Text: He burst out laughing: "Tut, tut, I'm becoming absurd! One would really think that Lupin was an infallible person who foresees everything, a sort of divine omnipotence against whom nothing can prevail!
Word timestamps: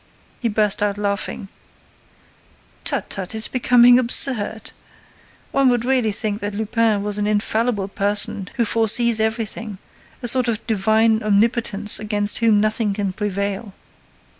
He 0.39 0.49
burst 0.49 0.81
out 0.81 0.97
laughing: 0.97 1.47
"Tut, 2.83 3.07
tut, 3.07 3.35
I'm 3.35 3.41
becoming 3.51 3.99
absurd! 3.99 4.71
One 5.51 5.69
would 5.69 5.85
really 5.85 6.11
think 6.11 6.41
that 6.41 6.55
Lupin 6.55 7.03
was 7.03 7.19
an 7.19 7.27
infallible 7.27 7.87
person 7.87 8.49
who 8.55 8.65
foresees 8.65 9.19
everything, 9.19 9.77
a 10.23 10.27
sort 10.27 10.47
of 10.47 10.65
divine 10.65 11.21
omnipotence 11.21 11.99
against 11.99 12.39
whom 12.39 12.59
nothing 12.59 12.93
can 12.95 13.13
prevail! 13.13 13.75